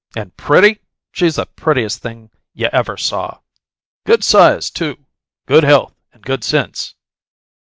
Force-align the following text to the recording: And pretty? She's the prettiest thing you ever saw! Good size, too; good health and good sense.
And 0.15 0.35
pretty? 0.35 0.79
She's 1.11 1.35
the 1.35 1.45
prettiest 1.45 2.01
thing 2.01 2.31
you 2.55 2.65
ever 2.73 2.97
saw! 2.97 3.37
Good 4.03 4.23
size, 4.23 4.71
too; 4.71 5.05
good 5.45 5.63
health 5.63 5.93
and 6.11 6.23
good 6.23 6.43
sense. 6.43 6.95